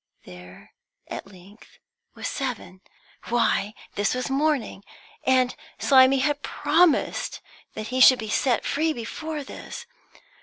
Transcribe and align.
There, 0.25 0.73
at 1.09 1.27
length, 1.31 1.77
was 2.15 2.27
seven. 2.27 2.81
Why, 3.29 3.75
this 3.93 4.15
was 4.15 4.31
morning; 4.31 4.83
and 5.27 5.55
Slimy 5.77 6.21
had 6.21 6.41
promised 6.41 7.39
that 7.75 7.89
he 7.89 7.99
should 8.01 8.17
be 8.17 8.27
set 8.27 8.65
free 8.65 8.93
before 8.93 9.43
this. 9.43 9.85